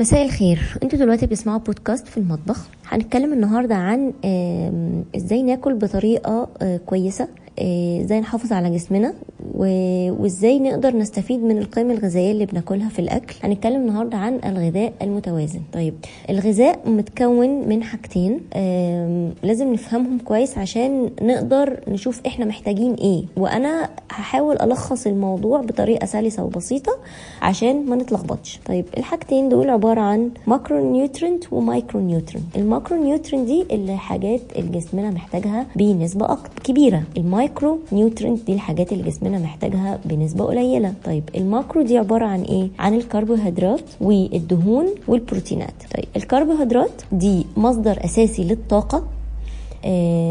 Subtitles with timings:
[0.00, 0.78] مساء الخير.
[0.82, 2.66] أنتوا دلوقتي بتسمعوا بودكاست في المطبخ.
[2.88, 4.12] هنتكلم النهارده عن
[5.16, 7.28] إزاي ناكل بطريقة آه، كويسة.
[7.58, 9.14] إزاي نحافظ على جسمنا
[9.54, 13.34] وإزاي نقدر نستفيد من القيم الغذائية اللي بناكلها في الأكل.
[13.42, 15.60] هنتكلم النهارده عن الغذاء المتوازن.
[15.72, 15.94] طيب
[16.30, 18.40] الغذاء متكون من حاجتين
[19.42, 23.24] لازم نفهمهم كويس عشان نقدر نشوف إحنا محتاجين إيه.
[23.36, 26.98] وأنا هحاول ألخص الموضوع بطريقة سلسة وبسيطة
[27.42, 28.60] عشان ما نتلخبطش.
[28.66, 35.10] طيب الحاجتين دول عبارة عن macronutrient و micronutrient ال macronutrient دي اللي حاجات اللي جسمنا
[35.10, 37.02] محتاجها بنسبة أكتر كبيرة.
[37.46, 40.94] ال micronutrient دي الحاجات اللي جسمنا محتاجها بنسبة قليلة.
[41.04, 45.74] طيب ال macro دي عبارة عن إيه؟ عن الكربوهيدرات والدهون والبروتينات.
[45.96, 49.04] طيب الكربوهيدرات دي مصدر أساسي للطاقة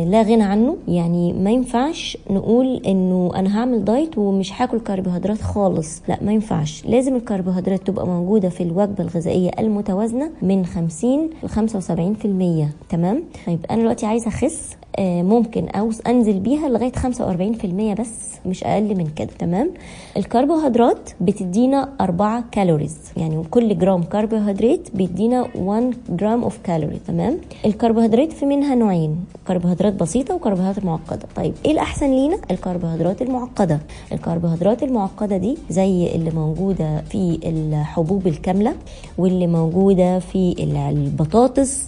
[0.06, 0.78] لا غنى عنه.
[0.88, 6.02] يعني ما ينفعش نقول إنه أنا هعمل diet ومش هاكل كربوهيدرات خالص.
[6.08, 6.86] لا ما ينفعش.
[6.86, 13.82] لازم الكربوهيدرات تبقى موجودة في الوجبة الغذائية المتوازنة من 50 ل 75% تمام؟ طيب أنا
[13.82, 14.76] دلوقتي عايزة أخس.
[15.00, 18.35] آه، ممكن أو أنزل بيها لغاية 45% بس.
[18.48, 19.72] مش أقل من كده تمام؟
[20.18, 28.32] الكربوهيدرات بتدينا 4 calories يعني كل جرام كربوهيدرات بيدينا 1 جرام of calorie تمام؟ الكربوهيدرات
[28.34, 29.16] في منها نوعين
[29.48, 31.28] كربوهيدرات بسيطة وكربوهيدرات معقدة.
[31.36, 33.80] طيب إيه الأحسن لينا؟ الكربوهيدرات المعقدة.
[34.12, 38.74] الكربوهيدرات المعقدة دي زي اللي موجودة في الحبوب الكاملة
[39.18, 41.86] واللي موجودة في البطاطس.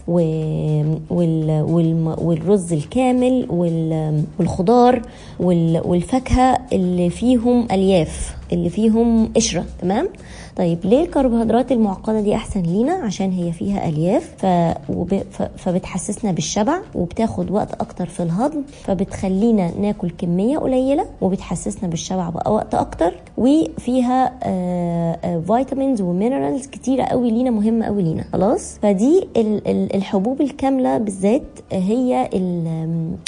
[2.21, 4.23] والرز الكامل وال...
[4.39, 5.01] والخضار
[5.39, 5.81] وال...
[5.85, 8.36] والفاكهة اللي فيهم ألياف.
[8.51, 10.09] اللي فيهم قشرة تمام؟
[10.55, 14.45] طيب ليه الكربوهيدرات المعقدة دي أحسن لينا؟ عشان هي فيها ألياف ف...
[14.89, 15.13] وب...
[15.31, 15.41] ف...
[15.41, 22.75] فبتحسسنا بالشبع وبتاخد وقت أكتر في الهضم فبتخلينا ناكل كمية قليلة وبتحسسنا بالشبع بقى وقت
[22.75, 29.27] أكتر وفيها آه، آه، vitamins و minerals كتيرة قوي لينا مهمة قوي لينا خلاص؟ فدي
[29.37, 29.67] ال...
[29.67, 32.67] ال- الحبوب الكاملة بالذات هي ال...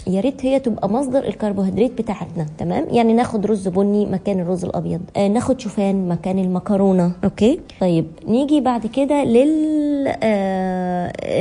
[0.07, 5.01] يا ريت هي تبقى مصدر الكربوهيدرات بتاعتنا تمام؟ يعني ناخد رز بني مكان الرز الأبيض.
[5.01, 7.11] آه، ناخد شوفان مكان المكرونة.
[7.23, 7.59] okay.
[7.81, 9.98] طيب نيجي بعد كده لل آه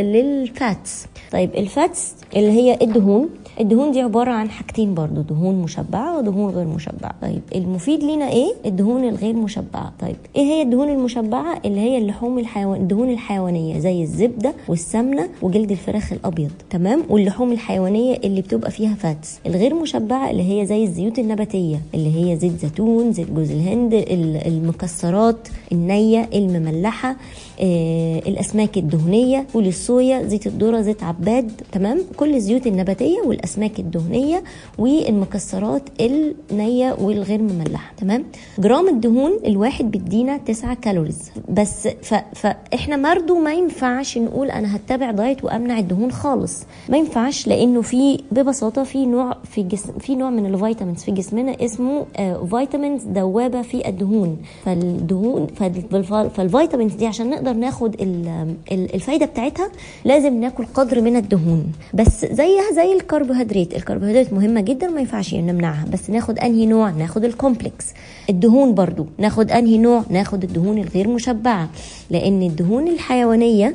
[0.02, 1.06] لل fats.
[1.32, 3.28] طيب ال fats اللي هي الدهون.
[3.60, 7.14] الدهون دي عبارة عن حاجتين برضو دهون مشبعة ودهون غير مشبعة.
[7.22, 9.92] طيب المفيد لينا إيه؟ الدهون الغير مشبعة.
[10.00, 15.70] طيب إيه هي الدهون المشبعة؟ اللي هي اللحوم الحيوان الدهون الحيوانية زي الزبدة والسمنة وجلد
[15.70, 16.50] الفراخ الأبيض.
[16.70, 19.38] تمام؟ واللحوم الحيوانية اللي بتبقى فيها fats.
[19.46, 24.46] الغير مشبعة اللي هي زي الزيوت النباتية اللي هي زيت زيتون زيت جوز الهند ال-
[24.46, 27.10] المكسرات النية المملحة.
[27.10, 27.16] آه،
[27.60, 34.42] الأسماك الدهنية فول الصويا زيت الذرة زيت عباد تمام؟ كل الزيوت النباتية والأسماك الدهنية
[34.78, 38.24] والمكسرات النية والغير مملحة تمام؟
[38.58, 41.30] جرام الدهون الواحد بيدينا 9 calories.
[41.48, 42.14] بس ف...
[42.34, 46.62] فاحنا برضو ما ينفعش نقول أنا هتبع diet وأمنع الدهون خالص.
[46.88, 51.10] ما ينفعش لأنه في ببساطة في نوع في جسم في نوع من ال vitamins في
[51.10, 54.36] جسمنا اسمه آه، vitamins دوابة في الدهون.
[54.64, 59.70] فالدهون فال- فال vitamins دي عشان نقدر ناخد ال- ال- الفايدة بتاعتها
[60.04, 61.72] لازم ناكل قدر من الدهون.
[61.94, 67.24] بس زيها زي الكربوهيدرات الكربوهيدرات مهمة جدا ما ينفعش نمنعها بس ناخد أنهي نوع؟ ناخد
[67.24, 67.86] ال complex.
[68.30, 69.06] الدهون برضو.
[69.18, 71.68] ناخد أنهي نوع؟ ناخد الدهون الغير مشبعة
[72.10, 73.74] لأن الدهون الحيوانية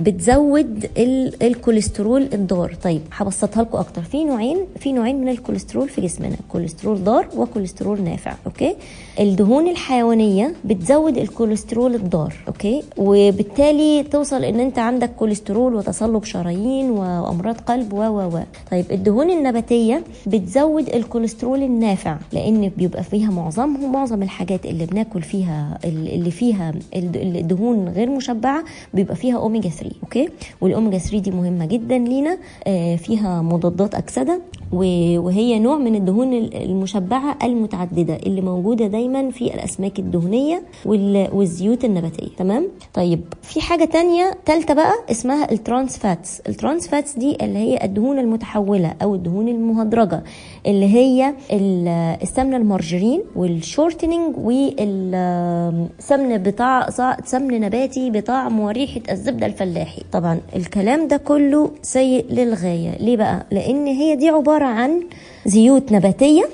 [0.00, 2.74] بتزود ال- الكوليسترول الضار.
[2.82, 4.02] طيب هبسطها لكم أكتر.
[4.02, 6.36] في نوعين في نوعين من الكوليسترول في جسمنا.
[6.48, 8.74] كوليسترول ضار وكوليسترول نافع okay؟
[9.20, 17.56] الدهون الحيوانية بتزود الكوليسترول الضار okay؟ وبالتالي توصل إن أنت عندك كوليسترول وتصلب شرايين وأمراض
[17.60, 18.40] قلب و و و.
[18.70, 25.78] طيب الدهون النباتية بتزود الكوليسترول النافع لأن بيبقى فيها معظمهم معظم الحاجات اللي بناكل فيها
[25.84, 28.64] اللي فيها الد- الدهون غير مشبعة
[28.94, 30.28] بيبقى فيها اوميجا 3 okay
[30.60, 34.40] وال omega 3 دي مهمة جدا لينا آه، فيها مضادات أكسدة.
[34.72, 41.84] وهي نوع من الدهون ال- المشبعة المتعددة اللي موجودة دايما في الأسماك الدهنية وال- والزيوت
[41.84, 42.28] النباتية.
[42.36, 46.40] تمام؟ طيب في حاجة تانية تالتة بقى اسمها ال trans fats.
[46.48, 50.22] ال trans fats دي اللي هي الدهون المتحولة أو الدهون المهدرجة
[50.66, 51.88] اللي هي ال-
[52.22, 56.88] السمنة ال margarine وال shortening والسمن بتاع
[57.24, 60.02] سمن نباتي بطعم وريحه الزبدة الفلاحي.
[60.12, 62.96] طبعا الكلام ده كله سيء للغاية.
[63.00, 64.30] ليه بقى؟ لأن هي دي
[64.62, 65.02] عبارة عن
[65.46, 66.48] زيوت نباتية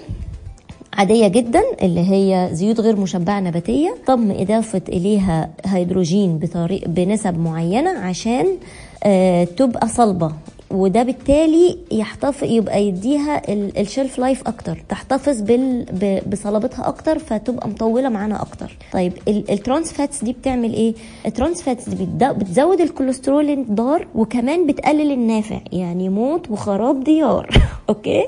[0.92, 7.90] عادية جدا اللي هي زيوت غير مشبعة نباتية تم إضافة إليها هيدروجين بطريق بنسب معينة
[7.98, 8.46] عشان
[9.04, 10.32] آه، تبقى صلبة.
[10.70, 18.08] وده بالتالي يحتفظ يبقى يديها ال shelf life أكتر تحتفظ بال بصلابتها أكتر فتبقى مطولة
[18.08, 18.76] معانا أكتر.
[18.92, 20.94] طيب ال- ال trans fats دي بتعمل إيه؟
[21.26, 27.48] ال trans fats دي بتزود الكوليسترول الضار وكمان بتقلل النافع يعني موت وخراب ديار.
[27.88, 28.26] okay؟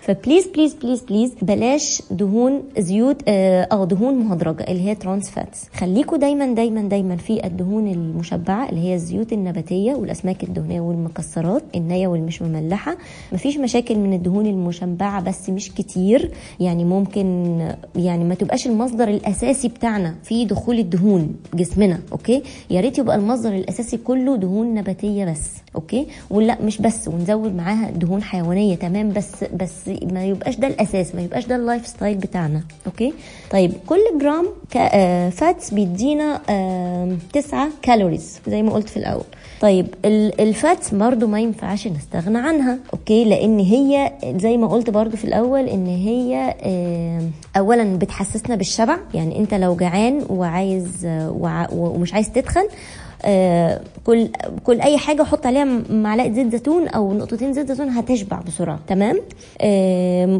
[0.00, 5.30] ف please please please please بلاش دهون زيوت آه أو دهون مهدرجة اللي هي trans
[5.30, 11.62] fats خليكوا دايما دايما دايما في الدهون المشبعة اللي هي الزيوت النباتية والأسماك الدهنية والمكسرات
[11.74, 12.96] النية والمش مملحة.
[13.32, 16.30] مفيش مشاكل من الدهون المشبعة بس مش كتير.
[16.60, 17.58] يعني ممكن
[17.96, 23.52] يعني ما تبقاش المصدر الأساسي بتاعنا في دخول الدهون جسمنا okay؟ يا ريت يبقى المصدر
[23.54, 25.50] الأساسي كله دهون نباتية بس.
[25.76, 29.72] okay؟ ولا مش بس ونزود معاها دهون حيوانية تمام بس بس
[30.12, 33.12] ما يبقاش ده الأساس ما يبقاش ده ال lifestyle بتاعنا okay؟
[33.50, 36.40] طيب كل جرام كا- آه، fats بيدينا
[37.32, 39.24] تسعة calories زي ما قلت في الأول.
[39.60, 44.90] طيب ال- ال fats برضو ما ينفعش نستغنى عنها okay؟ لأن هي زي ما قلت
[44.90, 46.54] برضو في الأول إن هي
[47.56, 52.64] اولا بتحسسنا بالشبع يعني أنت لو جعان وعايز آه، ومش عايز تتخن
[54.04, 54.28] كل
[54.64, 59.16] كل أي حاجة حط عليها معلقة زيت زيتون أو نقطتين زيت زيتون هتشبع بسرعة تمام؟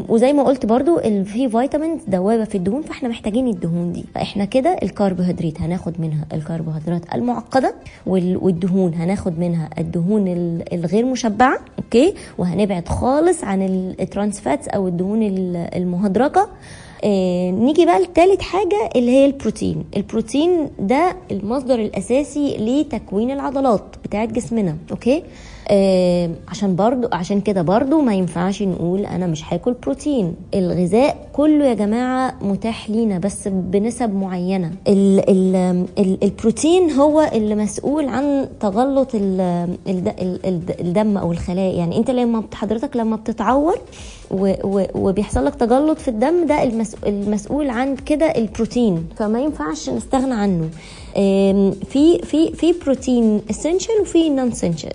[0.09, 4.05] وزي ما قلت برضو في vitamins دوابة في الدهون فإحنا محتاجين الدهون دي.
[4.15, 7.73] فإحنا كده الكربوهيدرات هناخد منها الكربوهيدرات المعقدة
[8.05, 13.61] وال- والدهون هناخد منها الدهون ال- الغير مشبعة okay؟ وهنبعد خالص عن
[13.99, 16.47] ال trans fats أو الدهون ال- المهدرجة.
[17.03, 19.83] آه، نيجي بقى لتالت حاجة اللي هي البروتين.
[19.97, 25.23] البروتين ده المصدر الأساسي لتكوين العضلات بتاعت جسمنا okay؟
[26.47, 30.35] عشان برضو عشان كده برضو ما ينفعش نقول أنا مش هاكل بروتين.
[30.55, 34.71] الغذاء كله يا جماعة متاح لينا بس بنسب معينة.
[34.87, 35.55] ال ال
[35.99, 39.41] ال البروتين هو اللي مسؤول عن تجلط ال
[39.87, 40.07] ال
[40.45, 41.73] ال الدم أو الخلايا.
[41.73, 43.75] يعني أنت لما حضرتك لما بتتعور
[44.95, 49.05] وبيحصل لك تجلط في الدم ده المس- المسؤول عن كده البروتين.
[49.17, 50.69] فما ينفعش نستغنى عنه.
[51.13, 54.91] في في في بروتين essential وفي non-essential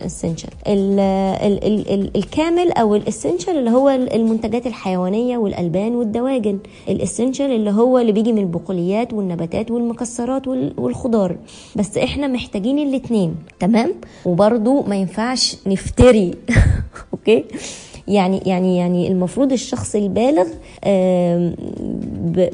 [2.17, 6.59] الكامل أو ال essential اللي هو المنتجات الحيوانية والألبان والدواجن.
[6.89, 11.37] ال essential اللي هو اللي بيجي من البقوليات والنباتات والمكسرات وال- والخضار.
[11.77, 16.31] بس إحنا محتاجين الاتنين تمام؟ وبرضو ما ينفعش نفتري.
[17.13, 17.45] okay؟
[18.09, 20.47] يعني يعني يعني المفروض الشخص البالغ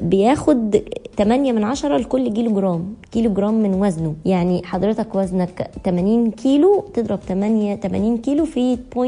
[0.03, 0.83] بياخد
[1.19, 4.15] 8 من عشرة لكل كيلو جرام كيلو جرام من وزنه.
[4.25, 9.01] يعني حضرتك وزنك 80 كيلو تضرب 8 80 كيلو في 0.8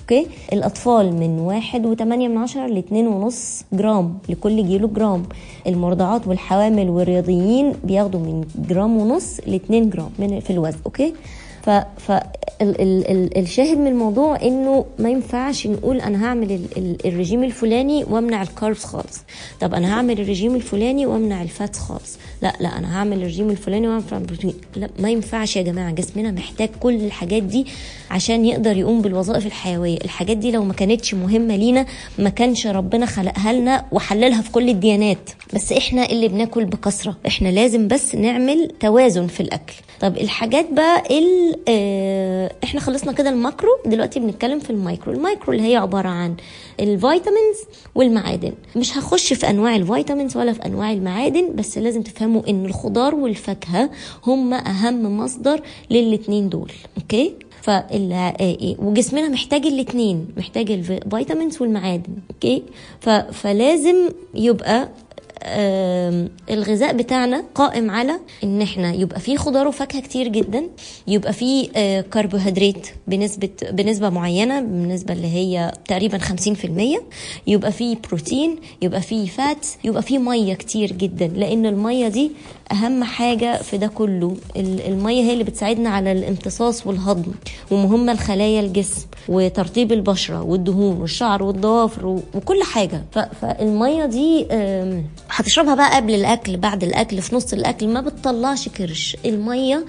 [0.00, 2.82] okay الأطفال من 1 و8 من عشرة ل
[3.30, 3.34] 2.5
[3.72, 5.22] جرام لكل كيلو جرام
[5.66, 11.12] المرضعات والحوامل والرياضيين بياخدوا من جرام ونص ل 2 جرام من في الوزن okay
[11.62, 11.70] ف
[12.00, 12.10] ف
[12.62, 17.44] ال ال ال الشاهد من الموضوع إنه ما ينفعش نقول أنا هعمل ال ال الرجيم
[17.44, 19.18] الفلاني وأمنع ال carbs خالص.
[19.60, 22.18] طب أنا هعمل الرجيم الفلاني وأمنع ال fat خالص.
[22.42, 25.90] لا لا أنا هعمل الرجيم الفلاني وأمنع البروتين لا ما ينفعش يا جماعة.
[25.90, 27.66] جسمنا محتاج كل الحاجات دي
[28.10, 29.96] عشان يقدر يقوم بالوظائف الحيوية.
[30.04, 31.86] الحاجات دي لو ما كانتش مهمة لينا
[32.18, 35.30] ما كانش ربنا خلقها لنا وحللها في كل الديانات.
[35.54, 37.16] بس إحنا اللي بناكل بكثرة.
[37.26, 39.74] إحنا لازم بس نعمل توازن في الأكل.
[40.00, 41.47] طب الحاجات بقى ال آه
[42.64, 43.68] إحنا خلصنا كده ال macro.
[43.86, 45.12] دلوقتي بنتكلم في ال micro.
[45.12, 46.34] ال micro اللي هي عبارة عن
[46.80, 47.56] ال vitamins
[47.94, 48.52] والمعادن.
[48.76, 53.14] مش هخش في أنواع ال vitamins ولا في أنواع المعادن بس لازم تفهموا إن الخضار
[53.14, 53.90] والفاكهة
[54.26, 55.60] هم أهم مصدر
[55.90, 56.72] للاتنين دول.
[56.96, 62.12] okay؟ فال آه، وجسمنا محتاج الاثنين محتاج ال vitamins والمعادن.
[62.30, 62.62] okay.
[63.32, 64.88] فلازم يبقى
[66.50, 70.62] الغذاء بتاعنا قائم على إن إحنا يبقى فيه خضار وفاكهة كتير جدا
[71.06, 77.00] يبقى فيه آه، كربوهيدرات بنسبة بنسبة معينة بالنسبة اللي هي تقريبا 50%
[77.46, 82.30] يبقى فيه بروتين يبقى فيه fat يبقى فيه مية كتير جدا لأن المية دي
[82.72, 84.36] أهم حاجة في ده كله.
[84.56, 87.32] ال- المية هي اللي بتساعدنا على الامتصاص والهضم
[87.70, 93.02] ومهمه لخلايا الجسم وترطيب البشرة والدهون والشعر والضوافر وكل حاجة.
[93.40, 94.46] فالمية دي
[95.38, 99.16] هتشربها بقى قبل الأكل بعد الأكل في نص الأكل ما بتطلعش كرش.
[99.24, 99.84] المية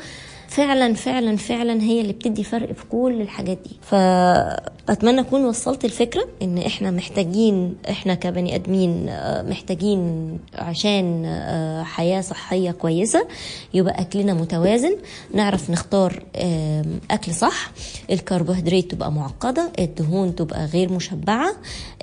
[0.50, 3.76] فعلا فعلا فعلا هي اللي بتدي فرق في كل الحاجات دي.
[3.82, 3.96] ف...
[4.90, 12.22] اتمنى أكون وصلت الفكرة إن إحنا محتاجين إحنا كبني آدمين آه، محتاجين عشان آه، حياة
[12.22, 13.28] صحية كويسة
[13.74, 14.96] يبقى أكلنا متوازن
[15.34, 16.24] نعرف نختار
[17.12, 17.72] أكل صح
[18.12, 21.52] الكربوهيدرات تبقى معقدة الدهون تبقى غير مشبعة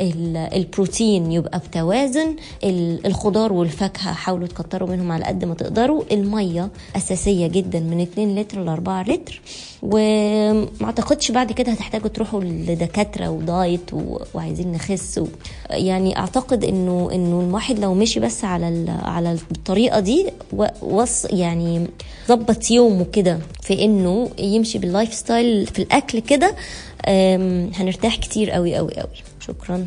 [0.00, 6.68] ال- البروتين يبقى بتوازن ال- الخضار والفاكهة حاولوا تكتروا منهم على قد ما تقدروا المية
[6.96, 9.40] أساسية جدا من 2 لتر ل 4 لتر
[9.82, 13.90] وما أعتقدش بعد كده هتحتاجوا تروحوا لدكاترة ودايت
[14.34, 15.26] وعايزين نخس و...
[15.70, 18.90] يعني أعتقد إنه إنه الواحد لو مشي بس على ال...
[19.02, 20.66] على الطريقة دي و...
[20.82, 21.86] وص يعني
[22.28, 26.54] ظبط يومه كده في إنه يمشي بال lifestyle في الأكل كده
[27.78, 29.86] هنرتاح كتير قوي قوي قوي شكرا.